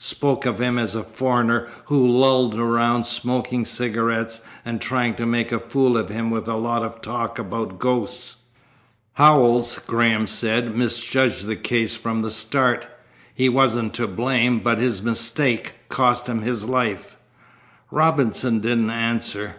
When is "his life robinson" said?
16.42-18.60